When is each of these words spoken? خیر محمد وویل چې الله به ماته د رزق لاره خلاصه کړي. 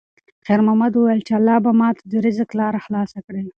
خیر 0.45 0.59
محمد 0.65 0.91
وویل 0.93 1.21
چې 1.27 1.33
الله 1.39 1.57
به 1.65 1.71
ماته 1.79 2.03
د 2.11 2.13
رزق 2.25 2.49
لاره 2.59 2.79
خلاصه 2.85 3.19
کړي. 3.25 3.43